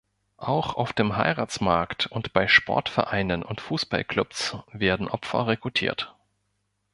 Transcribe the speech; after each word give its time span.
Auch 0.37 0.73
auf 0.73 0.93
dem 0.93 1.15
Heiratsmarkt 1.15 2.07
und 2.07 2.33
bei 2.33 2.47
Sportvereinen 2.47 3.43
und 3.43 3.61
Fußballclubs 3.61 4.57
werden 4.73 5.07
Opfer 5.07 5.45
rekrutiert. 5.45 6.15